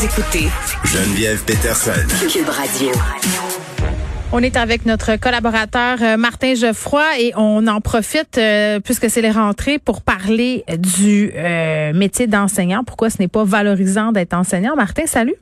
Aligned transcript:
Vous 0.00 0.06
écoutez 0.06 0.48
Geneviève 0.82 1.44
Peterson. 1.44 1.90
Cube 2.26 2.48
Radio. 2.48 2.90
On 4.32 4.42
est 4.42 4.56
avec 4.56 4.86
notre 4.86 5.16
collaborateur 5.16 5.98
euh, 6.00 6.16
Martin 6.16 6.54
Geoffroy 6.54 7.04
et 7.18 7.32
on 7.36 7.66
en 7.66 7.82
profite 7.82 8.38
euh, 8.38 8.80
puisque 8.80 9.10
c'est 9.10 9.20
les 9.20 9.30
rentrées 9.30 9.78
pour 9.78 10.00
parler 10.00 10.64
du 10.78 11.32
euh, 11.34 11.92
métier 11.92 12.26
d'enseignant. 12.26 12.82
Pourquoi 12.82 13.10
ce 13.10 13.18
n'est 13.18 13.28
pas 13.28 13.44
valorisant 13.44 14.10
d'être 14.10 14.32
enseignant? 14.32 14.74
Martin, 14.74 15.04
salut. 15.04 15.34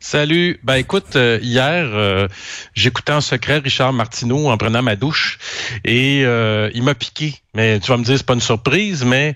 Salut. 0.00 0.60
Ben 0.62 0.76
écoute, 0.76 1.16
hier, 1.42 2.28
j'écoutais 2.74 3.12
en 3.12 3.20
secret 3.20 3.58
Richard 3.58 3.92
Martineau 3.92 4.48
en 4.48 4.56
prenant 4.56 4.82
ma 4.82 4.96
douche 4.96 5.38
et 5.84 6.20
il 6.22 6.82
m'a 6.82 6.94
piqué. 6.94 7.34
Mais 7.54 7.80
tu 7.80 7.90
vas 7.90 7.96
me 7.96 8.04
dire, 8.04 8.16
c'est 8.16 8.26
pas 8.26 8.34
une 8.34 8.40
surprise, 8.40 9.04
mais 9.04 9.34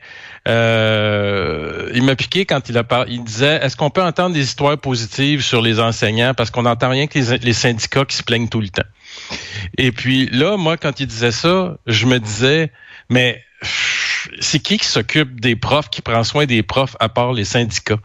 euh, 0.48 1.90
il 1.94 2.02
m'a 2.02 2.16
piqué 2.16 2.46
quand 2.46 2.68
il 2.68 2.76
a 2.78 2.84
parlé. 2.84 3.14
Il 3.14 3.24
disait, 3.24 3.60
est-ce 3.62 3.76
qu'on 3.76 3.90
peut 3.90 4.02
entendre 4.02 4.34
des 4.34 4.42
histoires 4.42 4.76
positives 4.78 5.42
sur 5.42 5.62
les 5.62 5.80
enseignants? 5.80 6.34
Parce 6.34 6.50
qu'on 6.50 6.62
n'entend 6.62 6.90
rien 6.90 7.06
que 7.06 7.18
les, 7.18 7.52
syndicats 7.52 8.04
qui 8.04 8.16
se 8.16 8.22
plaignent 8.22 8.48
tout 8.48 8.60
le 8.60 8.68
temps. 8.68 8.82
Et 9.78 9.92
puis 9.92 10.26
là, 10.26 10.56
moi, 10.56 10.76
quand 10.76 11.00
il 11.00 11.06
disait 11.06 11.32
ça, 11.32 11.76
je 11.86 12.06
me 12.06 12.18
disais, 12.18 12.70
mais 13.08 13.42
c'est 14.40 14.58
qui 14.58 14.78
qui 14.78 14.86
s'occupe 14.86 15.40
des 15.40 15.56
profs, 15.56 15.90
qui 15.90 16.02
prend 16.02 16.24
soin 16.24 16.46
des 16.46 16.62
profs 16.62 16.96
à 17.00 17.08
part 17.08 17.32
les 17.32 17.44
syndicats? 17.44 17.98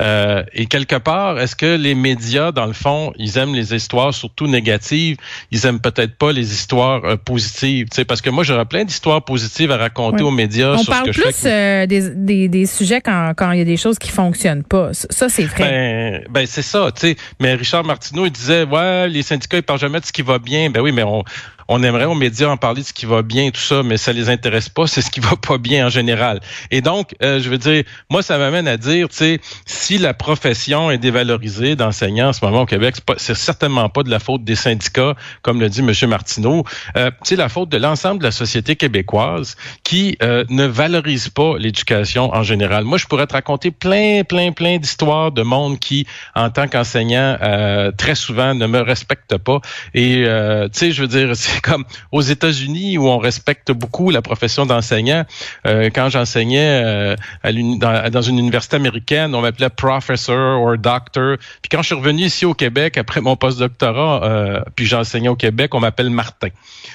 Euh, 0.00 0.42
et 0.52 0.66
quelque 0.66 0.96
part, 0.96 1.38
est-ce 1.38 1.56
que 1.56 1.76
les 1.76 1.94
médias, 1.94 2.52
dans 2.52 2.66
le 2.66 2.72
fond, 2.72 3.12
ils 3.16 3.38
aiment 3.38 3.54
les 3.54 3.74
histoires 3.74 4.14
surtout 4.14 4.46
négatives, 4.46 5.16
ils 5.50 5.66
aiment 5.66 5.80
peut-être 5.80 6.16
pas 6.16 6.32
les 6.32 6.52
histoires 6.52 7.04
euh, 7.04 7.16
positives, 7.16 7.88
tu 7.90 7.96
sais, 7.96 8.04
parce 8.04 8.20
que 8.20 8.30
moi 8.30 8.44
j'aurais 8.44 8.66
plein 8.66 8.84
d'histoires 8.84 9.24
positives 9.24 9.70
à 9.70 9.76
raconter 9.76 10.22
aux 10.22 10.30
médias. 10.30 10.74
On 10.74 10.78
sur 10.78 10.92
parle 10.92 11.06
ce 11.06 11.10
que 11.10 11.22
plus 11.22 11.32
je 11.32 11.36
fais 11.36 11.84
euh, 11.84 11.86
des, 11.86 12.10
des, 12.10 12.48
des, 12.48 12.66
sujets 12.66 13.00
quand, 13.00 13.32
quand 13.36 13.52
il 13.52 13.58
y 13.58 13.62
a 13.62 13.64
des 13.64 13.76
choses 13.76 13.98
qui 13.98 14.10
fonctionnent 14.10 14.64
pas. 14.64 14.90
Ça, 14.92 15.28
c'est 15.28 15.44
vrai. 15.44 15.64
Ben, 15.70 16.24
ben 16.30 16.46
c'est 16.46 16.62
ça, 16.62 16.90
tu 16.92 17.00
sais. 17.00 17.16
Mais 17.40 17.54
Richard 17.54 17.84
Martineau, 17.84 18.26
il 18.26 18.32
disait, 18.32 18.64
ouais, 18.64 19.08
les 19.08 19.22
syndicats, 19.22 19.58
ils 19.58 19.62
parlent 19.62 19.78
jamais 19.78 20.00
de 20.00 20.06
ce 20.06 20.12
qui 20.12 20.22
va 20.22 20.38
bien. 20.38 20.70
Ben 20.70 20.80
oui, 20.80 20.92
mais 20.92 21.02
on, 21.02 21.24
on 21.68 21.82
aimerait 21.82 22.06
aux 22.06 22.14
médias 22.14 22.48
en 22.48 22.56
parler 22.56 22.82
de 22.82 22.86
ce 22.86 22.92
qui 22.92 23.06
va 23.06 23.22
bien 23.22 23.50
tout 23.50 23.60
ça, 23.60 23.82
mais 23.82 23.98
ça 23.98 24.12
les 24.12 24.30
intéresse 24.30 24.68
pas, 24.68 24.86
c'est 24.86 25.02
ce 25.02 25.10
qui 25.10 25.20
va 25.20 25.36
pas 25.36 25.58
bien 25.58 25.86
en 25.86 25.90
général. 25.90 26.40
Et 26.70 26.80
donc, 26.80 27.14
euh, 27.22 27.40
je 27.40 27.48
veux 27.50 27.58
dire, 27.58 27.84
moi, 28.10 28.22
ça 28.22 28.38
m'amène 28.38 28.66
à 28.66 28.78
dire, 28.78 29.08
tu 29.08 29.16
sais, 29.16 29.40
si 29.66 29.98
la 29.98 30.14
profession 30.14 30.90
est 30.90 30.98
dévalorisée 30.98 31.76
d'enseignants 31.76 32.28
en 32.28 32.32
ce 32.32 32.44
moment 32.44 32.62
au 32.62 32.66
Québec, 32.66 32.96
c'est 33.18 33.36
certainement 33.36 33.88
pas 33.90 34.02
de 34.02 34.10
la 34.10 34.18
faute 34.18 34.44
des 34.44 34.54
syndicats, 34.54 35.14
comme 35.42 35.60
le 35.60 35.68
dit 35.68 35.80
M. 35.80 35.92
Martineau. 36.08 36.64
Euh, 36.96 37.10
c'est 37.22 37.36
la 37.36 37.48
faute 37.48 37.68
de 37.68 37.76
l'ensemble 37.76 38.20
de 38.20 38.24
la 38.24 38.30
société 38.30 38.76
québécoise 38.76 39.56
qui 39.84 40.16
euh, 40.22 40.44
ne 40.48 40.64
valorise 40.64 41.28
pas 41.28 41.58
l'éducation 41.58 42.34
en 42.34 42.42
général. 42.42 42.84
Moi, 42.84 42.96
je 42.96 43.06
pourrais 43.06 43.26
te 43.26 43.34
raconter 43.34 43.70
plein, 43.70 44.22
plein, 44.24 44.52
plein 44.52 44.78
d'histoires 44.78 45.32
de 45.32 45.42
monde 45.42 45.78
qui, 45.78 46.06
en 46.34 46.48
tant 46.48 46.66
qu'enseignant, 46.66 47.36
euh, 47.42 47.92
très 47.96 48.14
souvent 48.14 48.54
ne 48.54 48.66
me 48.66 48.80
respecte 48.80 49.36
pas. 49.36 49.60
Et, 49.94 50.24
tu 50.72 50.78
sais, 50.78 50.92
je 50.92 51.02
veux 51.02 51.08
dire, 51.08 51.34
comme 51.62 51.84
aux 52.12 52.20
États-Unis 52.20 52.98
où 52.98 53.08
on 53.08 53.18
respecte 53.18 53.72
beaucoup 53.72 54.10
la 54.10 54.22
profession 54.22 54.66
d'enseignant. 54.66 55.24
Euh, 55.66 55.90
quand 55.94 56.08
j'enseignais 56.08 56.82
euh, 56.84 57.16
dans, 57.44 58.10
dans, 58.10 58.22
une 58.22 58.38
université 58.38 58.76
américaine, 58.76 59.34
on 59.34 59.40
m'appelait 59.40 59.70
professor 59.70 60.62
ou 60.62 60.76
doctor. 60.76 61.36
Puis 61.62 61.68
quand 61.70 61.82
je 61.82 61.86
suis 61.86 61.94
revenu 61.94 62.22
ici 62.22 62.44
au 62.44 62.54
Québec 62.54 62.98
après 62.98 63.20
mon 63.20 63.36
postdoctorat, 63.36 64.24
euh, 64.24 64.60
puis 64.76 64.86
j'enseignais 64.86 65.28
au 65.28 65.36
Québec, 65.36 65.74
on 65.74 65.80
m'appelle 65.80 66.10
Martin. 66.10 66.48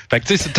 Fait 0.10 0.20
que 0.20 0.26
tu 0.26 0.38
sais, 0.38 0.50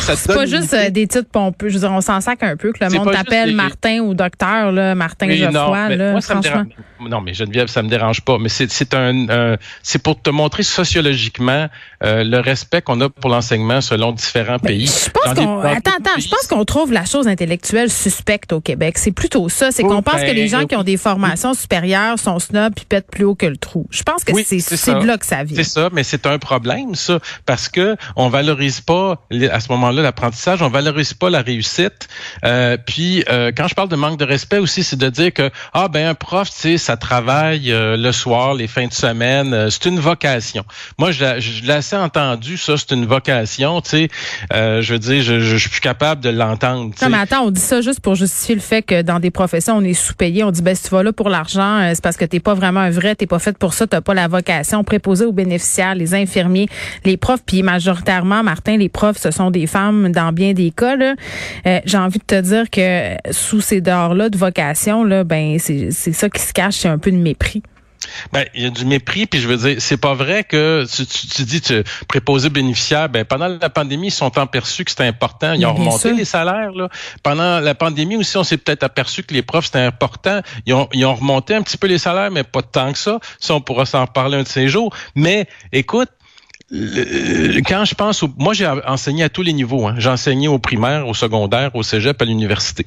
c'est 0.00 0.26
pas 0.34 0.46
juste 0.46 0.74
euh, 0.74 0.90
des 0.90 1.06
titres 1.06 1.28
pompeux. 1.30 1.68
Je 1.68 1.74
veux 1.74 1.80
dire, 1.80 1.92
on 1.92 2.00
s'en 2.00 2.20
sac 2.20 2.42
un 2.42 2.56
peu 2.56 2.72
que 2.72 2.84
le 2.84 2.90
monde 2.90 3.12
t'appelle 3.12 3.54
Martin 3.54 4.00
ou 4.00 4.14
docteur, 4.14 4.72
là, 4.72 4.94
Martin 4.94 5.28
oui, 5.28 5.38
Geoffroy. 5.38 5.88
Non, 5.88 5.96
là, 5.96 6.12
moi, 6.12 6.20
franchement. 6.20 6.64
Non, 7.08 7.20
mais 7.20 7.34
Geneviève, 7.34 7.68
ça 7.68 7.82
me 7.82 7.88
dérange 7.88 8.22
pas. 8.22 8.38
Mais 8.38 8.48
c'est 8.48 8.94
un, 8.94 9.56
c'est 9.82 10.02
pour 10.02 10.20
te 10.20 10.30
montrer 10.30 10.62
sociologiquement 10.62 11.68
le 12.00 12.38
respect 12.38 12.82
qu'on 12.82 13.00
a 13.00 13.08
pour 13.08 13.30
l'enseignement 13.30 13.80
selon 13.80 14.12
différents 14.12 14.58
pays. 14.58 14.86
Je 14.86 15.10
pense 15.10 15.34
qu'on 15.34 15.60
attends, 15.60 15.92
attends, 15.92 16.20
je 16.20 16.28
pense 16.28 16.46
qu'on 16.48 16.64
trouve 16.64 16.92
la 16.92 17.04
chose 17.04 17.28
intellectuelle 17.28 17.90
suspecte 17.90 18.52
au 18.52 18.60
Québec. 18.60 18.98
C'est 18.98 19.12
plutôt 19.12 19.48
ça, 19.48 19.70
c'est 19.70 19.82
qu'on 19.82 20.02
pense 20.02 20.20
que 20.20 20.30
les 20.30 20.48
gens 20.48 20.66
qui 20.66 20.76
ont 20.76 20.82
des 20.82 20.96
formations 20.96 21.54
supérieures 21.54 22.18
sont 22.18 22.38
snobs 22.38 22.74
puis 22.74 22.84
pètent 22.84 23.10
plus 23.10 23.24
haut 23.24 23.34
que 23.34 23.46
le 23.46 23.56
trou. 23.56 23.86
Je 23.90 24.02
pense 24.02 24.24
que 24.24 24.32
c'est 24.42 24.60
c'est 24.60 25.04
là 25.04 25.18
que 25.18 25.26
ça 25.26 25.44
vient. 25.44 25.56
C'est 25.56 25.68
ça, 25.68 25.88
mais 25.92 26.02
c'est 26.02 26.26
un 26.26 26.38
problème 26.38 26.94
ça 26.94 27.18
parce 27.46 27.68
que 27.68 27.96
on 28.16 28.28
valorise 28.28 28.80
pas 28.80 29.26
à 29.50 29.60
ce 29.60 29.70
moment-là 29.72 30.02
l'apprentissage, 30.02 30.62
on 30.62 30.68
valorise 30.68 31.14
pas 31.14 31.30
la 31.30 31.42
réussite. 31.42 32.08
Euh, 32.44 32.76
puis 32.84 33.24
euh, 33.28 33.52
quand 33.56 33.68
je 33.68 33.74
parle 33.74 33.88
de 33.88 33.96
manque 33.96 34.18
de 34.18 34.24
respect 34.24 34.58
aussi, 34.58 34.82
c'est 34.82 34.98
de 34.98 35.08
dire 35.08 35.32
que 35.32 35.50
ah 35.72 35.88
ben 35.88 36.08
un 36.08 36.14
prof, 36.14 36.50
tu 36.50 36.56
sais, 36.56 36.78
ça 36.92 36.98
travaille 36.98 37.72
euh, 37.72 37.96
le 37.96 38.12
soir, 38.12 38.52
les 38.52 38.66
fins 38.66 38.86
de 38.86 38.92
semaine, 38.92 39.54
euh, 39.54 39.70
c'est 39.70 39.86
une 39.86 39.98
vocation. 39.98 40.62
Moi, 40.98 41.10
je, 41.10 41.40
je 41.40 41.62
l'ai 41.62 41.72
assez 41.72 41.96
entendu 41.96 42.58
ça, 42.58 42.76
c'est 42.76 42.90
une 42.90 43.06
vocation, 43.06 43.80
tu 43.80 43.90
sais. 43.90 44.08
Euh, 44.52 44.82
je 44.82 44.92
veux 44.92 44.98
dire, 44.98 45.22
je, 45.22 45.40
je, 45.40 45.56
suis 45.56 45.70
plus 45.70 45.80
capable 45.80 46.20
de 46.20 46.28
l'entendre. 46.28 46.92
Non, 47.00 47.08
mais 47.08 47.16
attends, 47.16 47.46
on 47.46 47.50
dit 47.50 47.62
ça 47.62 47.80
juste 47.80 48.00
pour 48.00 48.14
justifier 48.14 48.54
le 48.54 48.60
fait 48.60 48.82
que 48.82 49.00
dans 49.00 49.20
des 49.20 49.30
professions, 49.30 49.78
on 49.78 49.84
est 49.84 49.94
sous-payé. 49.94 50.44
On 50.44 50.50
dit, 50.50 50.60
ben, 50.60 50.74
si 50.74 50.82
tu 50.82 50.90
vas 50.90 51.02
là 51.02 51.14
pour 51.14 51.30
l'argent, 51.30 51.78
euh, 51.80 51.92
c'est 51.94 52.02
parce 52.02 52.18
que 52.18 52.26
t'es 52.26 52.40
pas 52.40 52.52
vraiment 52.52 52.80
un 52.80 52.90
vrai, 52.90 53.14
t'es 53.14 53.26
pas 53.26 53.38
fait 53.38 53.56
pour 53.56 53.72
ça, 53.72 53.86
t'as 53.86 54.02
pas 54.02 54.12
la 54.12 54.28
vocation. 54.28 54.84
Préposé 54.84 55.24
aux 55.24 55.32
bénéficiaires, 55.32 55.94
les 55.94 56.14
infirmiers, 56.14 56.68
les 57.06 57.16
profs, 57.16 57.42
puis 57.46 57.62
majoritairement, 57.62 58.42
Martin, 58.42 58.76
les 58.76 58.90
profs, 58.90 59.16
ce 59.16 59.30
sont 59.30 59.50
des 59.50 59.66
femmes 59.66 60.12
dans 60.12 60.32
bien 60.32 60.52
des 60.52 60.70
cas. 60.70 60.96
Là. 60.96 61.14
Euh, 61.66 61.80
j'ai 61.86 61.98
envie 61.98 62.18
de 62.18 62.24
te 62.24 62.38
dire 62.38 62.68
que 62.68 63.16
sous 63.32 63.62
ces 63.62 63.80
dehors-là 63.80 64.28
de 64.28 64.36
vocation, 64.36 65.04
là, 65.04 65.24
ben, 65.24 65.56
c'est 65.58 65.90
ça 65.90 66.28
qui 66.28 66.42
se 66.42 66.52
cache, 66.52 66.81
c'est 66.82 66.88
un 66.88 66.98
peu 66.98 67.12
de 67.12 67.16
mépris. 67.16 67.62
Ben, 68.32 68.44
il 68.54 68.62
y 68.62 68.66
a 68.66 68.70
du 68.70 68.84
mépris, 68.84 69.26
puis 69.26 69.40
je 69.40 69.46
veux 69.46 69.56
dire, 69.56 69.76
c'est 69.78 69.96
pas 69.96 70.14
vrai 70.14 70.42
que 70.42 70.84
tu, 70.92 71.06
tu, 71.06 71.26
tu 71.28 71.42
dis 71.44 71.60
tu 71.60 71.84
préposé 72.08 72.50
bénéficiaire. 72.50 73.08
Ben, 73.08 73.24
pendant 73.24 73.46
la 73.46 73.70
pandémie, 73.70 74.08
ils 74.08 74.10
sont 74.10 74.30
perçus 74.30 74.84
que 74.84 74.90
c'était 74.90 75.06
important. 75.06 75.52
Ils 75.52 75.64
ont 75.66 75.74
remonté 75.74 76.12
les 76.12 76.24
salaires. 76.24 76.72
Là. 76.72 76.88
Pendant 77.22 77.60
la 77.60 77.74
pandémie 77.76 78.16
aussi, 78.16 78.36
on 78.36 78.44
s'est 78.44 78.56
peut-être 78.56 78.82
aperçu 78.82 79.22
que 79.22 79.32
les 79.32 79.42
profs 79.42 79.66
c'était 79.66 79.78
important. 79.78 80.40
Ils 80.66 80.74
ont, 80.74 80.88
ils 80.92 81.04
ont 81.06 81.14
remonté 81.14 81.54
un 81.54 81.62
petit 81.62 81.76
peu 81.76 81.86
les 81.86 81.98
salaires, 81.98 82.30
mais 82.30 82.42
pas 82.42 82.62
tant 82.62 82.92
que 82.92 82.98
ça. 82.98 83.20
Ça, 83.38 83.54
on 83.54 83.60
pourra 83.60 83.86
s'en 83.86 84.04
reparler 84.04 84.38
un 84.38 84.42
de 84.42 84.48
ces 84.48 84.68
jours. 84.68 84.92
Mais 85.14 85.46
écoute, 85.72 86.08
quand 86.72 87.84
je 87.84 87.94
pense, 87.94 88.22
au, 88.22 88.30
moi 88.38 88.54
j'ai 88.54 88.66
enseigné 88.66 89.24
à 89.24 89.28
tous 89.28 89.42
les 89.42 89.52
niveaux. 89.52 89.86
Hein. 89.86 89.94
J'ai 89.98 90.08
enseigné 90.08 90.48
au 90.48 90.58
primaire, 90.58 91.06
au 91.06 91.12
secondaire, 91.12 91.74
au 91.74 91.82
cégep, 91.82 92.20
à 92.20 92.24
l'université. 92.24 92.86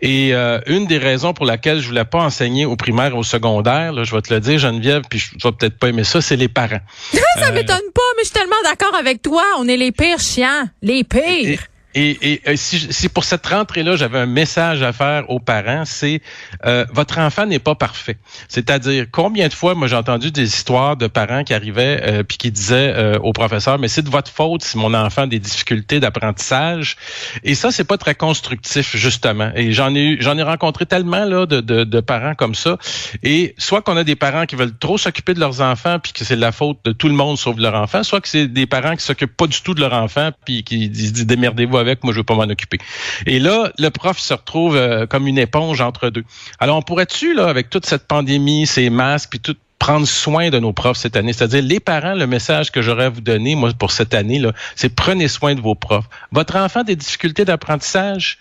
Et 0.00 0.34
euh, 0.34 0.60
une 0.66 0.86
des 0.86 0.98
raisons 0.98 1.32
pour 1.32 1.46
laquelle 1.46 1.80
je 1.80 1.86
voulais 1.86 2.04
pas 2.04 2.18
enseigner 2.18 2.64
au 2.64 2.74
primaire, 2.74 3.16
au 3.16 3.22
secondaire, 3.22 3.92
là, 3.92 4.02
je 4.02 4.14
vais 4.14 4.22
te 4.22 4.34
le 4.34 4.40
dire, 4.40 4.58
Geneviève, 4.58 5.02
puis 5.08 5.20
je 5.20 5.46
vais 5.46 5.52
peut-être 5.52 5.78
pas 5.78 5.88
aimer 5.88 6.04
ça, 6.04 6.20
c'est 6.20 6.36
les 6.36 6.48
parents. 6.48 6.80
ça 7.12 7.48
euh, 7.48 7.52
m'étonne 7.52 7.78
pas, 7.94 8.02
mais 8.16 8.22
je 8.22 8.28
suis 8.28 8.34
tellement 8.34 8.56
d'accord 8.64 8.94
avec 8.94 9.22
toi. 9.22 9.44
On 9.58 9.68
est 9.68 9.76
les 9.76 9.92
pires 9.92 10.20
chiens, 10.20 10.70
les 10.82 11.04
pires. 11.04 11.22
Et, 11.22 11.58
et, 11.94 12.40
si, 12.56 12.92
si, 12.92 13.08
pour 13.08 13.24
cette 13.24 13.46
rentrée-là, 13.46 13.96
j'avais 13.96 14.18
un 14.18 14.26
message 14.26 14.82
à 14.82 14.92
faire 14.92 15.28
aux 15.28 15.40
parents, 15.40 15.84
c'est 15.84 16.22
euh, 16.64 16.86
votre 16.92 17.18
enfant 17.18 17.46
n'est 17.46 17.58
pas 17.58 17.74
parfait. 17.74 18.16
C'est-à-dire, 18.48 19.06
combien 19.10 19.48
de 19.48 19.52
fois, 19.52 19.74
moi, 19.74 19.88
j'ai 19.88 19.96
entendu 19.96 20.30
des 20.30 20.46
histoires 20.46 20.96
de 20.96 21.06
parents 21.06 21.44
qui 21.44 21.54
arrivaient 21.54 22.00
euh, 22.02 22.22
puis 22.22 22.38
qui 22.38 22.50
disaient 22.50 22.92
euh, 22.94 23.18
au 23.18 23.32
professeur, 23.32 23.78
mais 23.78 23.88
c'est 23.88 24.02
de 24.02 24.08
votre 24.08 24.30
faute 24.30 24.62
si 24.62 24.78
mon 24.78 24.94
enfant 24.94 25.22
a 25.22 25.26
des 25.26 25.38
difficultés 25.38 26.00
d'apprentissage. 26.00 26.96
Et 27.44 27.54
ça, 27.54 27.70
c'est 27.70 27.84
pas 27.84 27.98
très 27.98 28.14
constructif, 28.14 28.96
justement. 28.96 29.50
Et 29.54 29.72
j'en 29.72 29.94
ai 29.94 30.16
j'en 30.20 30.38
ai 30.38 30.42
rencontré 30.42 30.86
tellement 30.86 31.24
là 31.24 31.46
de, 31.46 31.60
de, 31.60 31.84
de, 31.84 32.00
parents 32.00 32.34
comme 32.34 32.54
ça. 32.54 32.78
Et 33.22 33.54
soit 33.58 33.82
qu'on 33.82 33.96
a 33.96 34.04
des 34.04 34.16
parents 34.16 34.46
qui 34.46 34.56
veulent 34.56 34.76
trop 34.76 34.98
s'occuper 34.98 35.34
de 35.34 35.40
leurs 35.40 35.60
enfants 35.60 35.98
puis 35.98 36.12
que 36.12 36.24
c'est 36.24 36.36
la 36.36 36.52
faute 36.52 36.78
de 36.84 36.92
tout 36.92 37.08
le 37.08 37.14
monde 37.14 37.38
sauf 37.38 37.56
leur 37.58 37.74
enfant, 37.74 38.02
soit 38.02 38.20
que 38.20 38.28
c'est 38.28 38.46
des 38.46 38.66
parents 38.66 38.96
qui 38.96 39.04
s'occupent 39.04 39.36
pas 39.36 39.46
du 39.46 39.60
tout 39.60 39.74
de 39.74 39.80
leur 39.80 39.92
enfant 39.92 40.30
puis 40.44 40.64
qui 40.64 40.88
disent 40.88 41.12
démerdez-vous 41.26 41.81
avec, 41.82 42.02
moi 42.04 42.12
je 42.12 42.18
veux 42.18 42.24
pas 42.24 42.34
m'en 42.34 42.44
occuper. 42.44 42.78
Et 43.26 43.38
là, 43.38 43.72
le 43.78 43.90
prof 43.90 44.18
se 44.18 44.32
retrouve 44.32 44.76
euh, 44.76 45.06
comme 45.06 45.26
une 45.26 45.38
éponge 45.38 45.80
entre 45.80 46.08
deux. 46.08 46.24
Alors 46.58 46.78
on 46.78 46.82
pourrait-tu 46.82 47.34
là 47.34 47.46
avec 47.48 47.68
toute 47.68 47.86
cette 47.86 48.06
pandémie, 48.06 48.66
ces 48.66 48.88
masques 48.90 49.30
puis 49.30 49.40
tout 49.40 49.56
prendre 49.78 50.06
soin 50.06 50.50
de 50.50 50.60
nos 50.60 50.72
profs 50.72 50.98
cette 50.98 51.16
année? 51.16 51.32
C'est-à-dire, 51.32 51.62
les 51.62 51.80
parents, 51.80 52.14
le 52.14 52.28
message 52.28 52.70
que 52.70 52.82
j'aurais 52.82 53.06
à 53.06 53.08
vous 53.08 53.20
donner, 53.20 53.56
moi, 53.56 53.72
pour 53.76 53.90
cette 53.90 54.14
année, 54.14 54.38
là, 54.38 54.52
c'est 54.76 54.94
prenez 54.94 55.26
soin 55.26 55.56
de 55.56 55.60
vos 55.60 55.74
profs. 55.74 56.08
Votre 56.30 56.54
enfant 56.56 56.80
a 56.80 56.84
des 56.84 56.94
difficultés 56.94 57.44
d'apprentissage, 57.44 58.38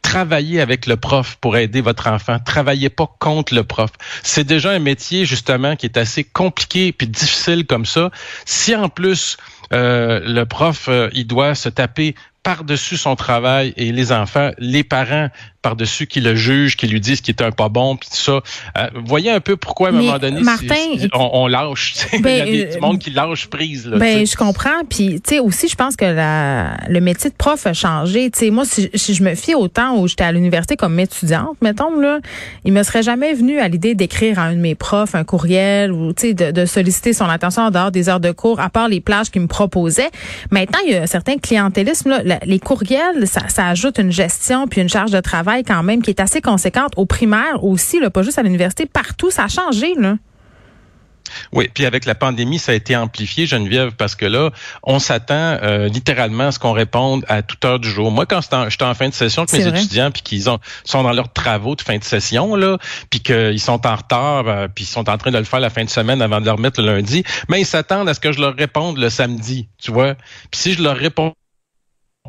travaillez 0.00 0.60
avec 0.60 0.86
le 0.86 0.96
prof 0.96 1.36
pour 1.40 1.56
aider 1.56 1.80
votre 1.80 2.06
enfant. 2.08 2.38
Travaillez 2.38 2.88
pas 2.88 3.14
contre 3.18 3.54
le 3.54 3.64
prof. 3.64 3.90
C'est 4.22 4.44
déjà 4.44 4.70
un 4.70 4.78
métier 4.78 5.24
justement 5.24 5.76
qui 5.76 5.86
est 5.86 5.96
assez 5.98 6.24
compliqué 6.24 6.92
puis 6.92 7.06
difficile 7.06 7.66
comme 7.66 7.86
ça. 7.86 8.10
Si 8.44 8.74
en 8.74 8.88
plus 8.88 9.36
euh, 9.72 10.20
le 10.24 10.44
prof 10.46 10.86
euh, 10.88 11.10
il 11.12 11.26
doit 11.26 11.54
se 11.54 11.68
taper 11.68 12.14
par-dessus 12.42 12.96
son 12.96 13.16
travail 13.16 13.72
et 13.76 13.92
les 13.92 14.12
enfants, 14.12 14.50
les 14.58 14.84
parents 14.84 15.28
par-dessus 15.62 16.06
qui 16.06 16.20
le 16.20 16.34
jugent, 16.34 16.76
qui 16.76 16.86
lui 16.86 17.00
disent 17.00 17.20
qu'il 17.20 17.34
est 17.34 17.42
un 17.42 17.50
pas 17.50 17.68
bon, 17.68 17.96
puis 17.96 18.08
tout 18.08 18.16
ça. 18.16 18.40
Euh, 18.78 18.88
voyez 19.04 19.30
un 19.30 19.40
peu 19.40 19.56
pourquoi 19.56 19.88
à 19.88 19.92
un 19.92 19.94
moment 19.94 20.18
donné, 20.18 20.40
Martin, 20.40 20.74
on, 21.12 21.30
on, 21.32 21.46
lâche. 21.46 21.94
Ben, 22.20 22.46
Il 22.46 22.56
y 22.56 22.62
a 22.62 22.66
des, 22.66 22.74
du 22.74 22.80
monde 22.80 22.98
qui 22.98 23.10
lâche 23.10 23.46
prise. 23.46 23.86
Là, 23.86 23.98
ben, 23.98 24.26
je 24.26 24.36
comprends. 24.36 24.84
Puis, 24.88 25.20
tu 25.20 25.36
sais, 25.36 25.38
aussi, 25.38 25.68
je 25.68 25.74
pense 25.74 25.96
que 25.96 26.04
la, 26.04 26.76
le 26.88 27.00
métier 27.00 27.30
de 27.30 27.34
prof 27.34 27.66
a 27.66 27.72
changé. 27.72 28.30
Tu 28.30 28.38
sais, 28.38 28.50
moi, 28.50 28.64
si, 28.64 28.90
je 28.94 29.22
me 29.22 29.34
fie 29.34 29.54
au 29.54 29.68
temps 29.68 29.96
où 29.98 30.08
j'étais 30.08 30.24
à 30.24 30.32
l'université 30.32 30.76
comme 30.76 30.98
étudiante, 30.98 31.56
mettons, 31.62 31.98
là, 31.98 32.20
il 32.64 32.72
me 32.72 32.82
serait 32.82 33.02
jamais 33.02 33.32
venu 33.34 33.58
à 33.58 33.68
l'idée 33.68 33.94
d'écrire 33.94 34.38
à 34.38 34.44
un 34.44 34.54
de 34.54 34.60
mes 34.60 34.74
profs 34.74 35.14
un 35.14 35.24
courriel 35.24 35.92
ou, 35.92 36.12
tu 36.12 36.28
sais, 36.28 36.34
de, 36.34 36.50
de, 36.50 36.64
solliciter 36.64 37.12
son 37.12 37.26
attention 37.26 37.62
en 37.62 37.70
dehors 37.70 37.90
des 37.90 38.08
heures 38.08 38.20
de 38.20 38.32
cours, 38.32 38.60
à 38.60 38.70
part 38.70 38.88
les 38.88 39.00
plages 39.00 39.30
qu'il 39.30 39.42
me 39.42 39.46
proposait. 39.46 40.10
Maintenant, 40.50 40.78
il 40.86 40.92
y 40.92 40.96
a 40.96 41.02
un 41.02 41.06
certain 41.06 41.36
clientélisme, 41.36 42.20
là 42.24 42.40
les 42.44 42.58
courriels, 42.58 43.26
ça, 43.26 43.48
ça, 43.48 43.66
ajoute 43.66 43.98
une 43.98 44.10
gestion 44.10 44.66
puis 44.66 44.80
une 44.80 44.88
charge 44.88 45.10
de 45.10 45.20
travail 45.20 45.49
quand 45.58 45.82
même 45.82 46.02
qui 46.02 46.10
est 46.10 46.20
assez 46.20 46.40
conséquente 46.40 46.92
au 46.96 47.06
primaire 47.06 47.62
aussi, 47.64 48.00
là, 48.00 48.10
pas 48.10 48.22
juste 48.22 48.38
à 48.38 48.42
l'université, 48.42 48.86
partout, 48.86 49.30
ça 49.30 49.44
a 49.44 49.48
changé. 49.48 49.94
Là. 49.96 50.16
Oui, 51.52 51.68
puis 51.72 51.86
avec 51.86 52.04
la 52.04 52.14
pandémie, 52.14 52.58
ça 52.58 52.72
a 52.72 52.74
été 52.74 52.96
amplifié, 52.96 53.46
Geneviève, 53.46 53.92
parce 53.92 54.14
que 54.14 54.26
là, 54.26 54.50
on 54.82 54.98
s'attend 54.98 55.58
euh, 55.62 55.88
littéralement 55.88 56.48
à 56.48 56.52
ce 56.52 56.58
qu'on 56.58 56.72
réponde 56.72 57.24
à 57.28 57.42
toute 57.42 57.64
heure 57.64 57.78
du 57.78 57.88
jour. 57.88 58.10
Moi, 58.10 58.26
quand 58.26 58.40
j'étais 58.42 58.84
en 58.84 58.94
fin 58.94 59.08
de 59.08 59.14
session 59.14 59.42
avec 59.42 59.54
mes 59.54 59.80
étudiants, 59.80 60.10
puis 60.10 60.22
qu'ils 60.22 60.42
sont 60.42 61.02
dans 61.02 61.12
leurs 61.12 61.32
travaux 61.32 61.76
de 61.76 61.82
fin 61.82 61.98
de 61.98 62.04
session, 62.04 62.54
là, 62.54 62.78
puis 63.10 63.20
qu'ils 63.20 63.60
sont 63.60 63.86
en 63.86 63.96
retard, 63.96 64.48
euh, 64.48 64.68
puis 64.68 64.84
ils 64.84 64.88
sont 64.88 65.08
en 65.08 65.18
train 65.18 65.30
de 65.30 65.38
le 65.38 65.44
faire 65.44 65.60
la 65.60 65.70
fin 65.70 65.84
de 65.84 65.90
semaine 65.90 66.22
avant 66.22 66.40
de 66.40 66.46
le 66.46 66.52
remettre 66.52 66.80
le 66.80 66.94
lundi, 66.94 67.24
mais 67.48 67.60
ils 67.60 67.66
s'attendent 67.66 68.08
à 68.08 68.14
ce 68.14 68.20
que 68.20 68.32
je 68.32 68.40
leur 68.40 68.54
réponde 68.54 68.98
le 68.98 69.10
samedi, 69.10 69.68
tu 69.78 69.92
vois. 69.92 70.14
Puis 70.50 70.60
si 70.60 70.72
je 70.74 70.82
leur 70.82 70.96
réponds 70.96 71.32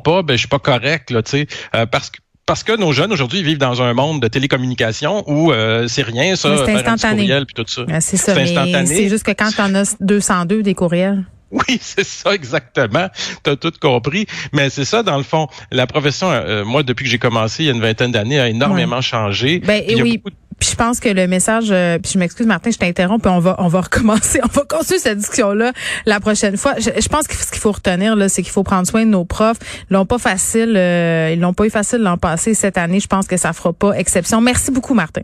pas, 0.04 0.22
ben 0.22 0.34
je 0.34 0.38
suis 0.38 0.48
pas 0.48 0.58
correct 0.58 1.10
là, 1.10 1.22
tu 1.22 1.30
sais, 1.30 1.46
euh, 1.74 1.86
parce 1.86 2.10
que 2.10 2.18
parce 2.46 2.64
que 2.64 2.76
nos 2.76 2.92
jeunes 2.92 3.12
aujourd'hui 3.12 3.42
vivent 3.42 3.58
dans 3.58 3.82
un 3.82 3.94
monde 3.94 4.20
de 4.20 4.28
télécommunication 4.28 5.24
où 5.26 5.52
euh, 5.52 5.86
c'est 5.88 6.02
rien 6.02 6.36
ça, 6.36 6.64
c'est 6.64 6.74
instantané. 6.74 7.26
puis 7.44 7.54
tout 7.54 7.64
ça. 7.66 7.82
c'est 8.00 8.16
ça, 8.16 8.34
c'est 8.34 9.08
juste 9.08 9.24
que 9.24 9.32
quand 9.32 9.50
en 9.58 9.74
as 9.74 9.96
202 10.00 10.62
des 10.62 10.74
courriels. 10.74 11.24
Oui, 11.52 11.78
c'est 11.80 12.04
ça 12.04 12.34
exactement. 12.34 13.08
Tu 13.44 13.50
as 13.50 13.56
tout 13.56 13.72
compris. 13.80 14.26
Mais 14.52 14.70
c'est 14.70 14.84
ça, 14.84 15.02
dans 15.02 15.18
le 15.18 15.22
fond. 15.22 15.46
La 15.70 15.86
profession, 15.86 16.30
euh, 16.30 16.64
moi, 16.64 16.82
depuis 16.82 17.04
que 17.04 17.10
j'ai 17.10 17.18
commencé 17.18 17.64
il 17.64 17.66
y 17.66 17.68
a 17.68 17.72
une 17.72 17.80
vingtaine 17.80 18.10
d'années, 18.10 18.40
a 18.40 18.48
énormément 18.48 19.00
changé. 19.00 19.60
Ben, 19.60 19.82
et 19.86 20.00
oui. 20.02 20.22
Puis 20.62 20.70
je 20.70 20.76
pense 20.76 21.00
que 21.00 21.08
le 21.08 21.26
message, 21.26 21.70
euh, 21.72 21.98
puis 21.98 22.12
je 22.14 22.18
m'excuse 22.20 22.46
Martin, 22.46 22.70
je 22.70 22.78
t'interromps, 22.78 23.20
puis 23.20 23.32
on 23.32 23.40
va 23.40 23.56
on 23.58 23.66
va 23.66 23.80
recommencer, 23.90 24.38
on 24.44 24.46
va 24.46 24.62
continuer 24.62 25.00
cette 25.00 25.18
discussion 25.18 25.54
là 25.54 25.72
la 26.06 26.20
prochaine 26.20 26.56
fois. 26.56 26.74
Je, 26.78 27.08
pense 27.08 27.26
que 27.26 27.34
ce 27.34 27.50
qu'il 27.50 27.58
faut 27.58 27.72
retenir 27.72 28.14
là, 28.14 28.28
c'est 28.28 28.44
qu'il 28.44 28.52
faut 28.52 28.62
prendre 28.62 28.86
soin 28.86 29.04
de 29.04 29.10
nos 29.10 29.24
profs. 29.24 29.56
Ils 29.90 29.94
l'ont 29.94 30.06
pas 30.06 30.18
facile, 30.18 30.74
euh, 30.76 31.32
ils 31.32 31.40
l'ont 31.40 31.52
pas 31.52 31.66
eu 31.66 31.70
facile 31.70 31.98
l'an 32.02 32.16
passé 32.16 32.54
cette 32.54 32.78
année. 32.78 33.00
Je 33.00 33.08
pense 33.08 33.26
que 33.26 33.36
ça 33.36 33.52
fera 33.52 33.72
pas 33.72 33.90
exception. 33.94 34.40
Merci 34.40 34.70
beaucoup 34.70 34.94
Martin. 34.94 35.22